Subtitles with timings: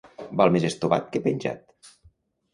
[0.39, 1.95] Val més estovat que penjat.